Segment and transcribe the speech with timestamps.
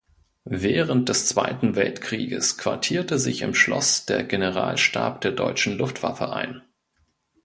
[0.49, 6.63] Während des Zweiten Weltkrieges quartierte sich im Schloss der Generalstab der deutschen Luftwaffe ein.